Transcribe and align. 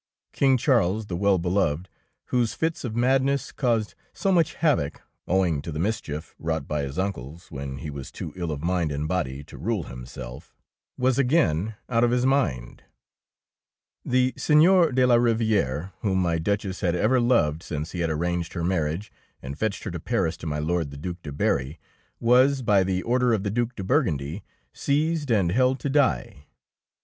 King 0.33 0.57
Charles 0.57 1.05
the 1.05 1.15
Well 1.15 1.37
beloved, 1.37 1.87
whose 2.33 2.55
fits 2.55 2.83
of 2.83 2.95
madness 2.95 3.51
caused 3.51 3.93
so 4.13 4.31
much 4.31 4.55
havoc 4.55 4.99
(owing 5.27 5.61
to 5.61 5.71
the 5.71 5.77
mischief 5.77 6.33
wrought 6.39 6.67
by 6.67 6.81
his 6.81 6.97
uncles 6.97 7.51
when 7.51 7.77
he 7.77 7.91
was 7.91 8.11
too 8.11 8.33
ill 8.35 8.51
of 8.51 8.63
mind 8.63 8.91
and 8.91 9.07
body 9.07 9.43
to 9.43 9.59
rule 9.59 9.83
himself) 9.83 10.55
was 10.97 11.19
again 11.19 11.75
out 11.87 12.03
of 12.03 12.09
his 12.09 12.25
mind. 12.25 12.81
43 12.81 12.81
DEEDS 12.81 12.81
OF 12.81 14.11
DAEING 14.11 14.11
The 14.33 14.39
Seigneur 14.41 14.91
de 14.91 15.05
la 15.05 15.15
Riviere, 15.17 15.93
whom 15.99 16.17
my 16.23 16.39
Duchess 16.39 16.81
had 16.81 16.95
ever 16.95 17.19
loved 17.19 17.61
since 17.61 17.91
he 17.91 17.99
had 17.99 18.09
arranged 18.09 18.53
her 18.53 18.63
marriage 18.63 19.11
and 19.39 19.55
fetched 19.55 19.83
her 19.83 19.91
to 19.91 19.99
Paris 19.99 20.35
to 20.37 20.47
my 20.47 20.57
Lord 20.57 20.89
the 20.89 20.97
Due 20.97 21.17
de 21.21 21.31
Berry, 21.31 21.79
was, 22.19 22.63
by 22.63 22.83
the 22.83 23.03
order 23.03 23.35
of 23.35 23.43
the 23.43 23.51
Due 23.51 23.69
de 23.75 23.83
Bur 23.83 24.03
gundy, 24.05 24.41
seized 24.73 25.29
and 25.29 25.51
held 25.51 25.79
to 25.81 25.91
die. 25.91 26.47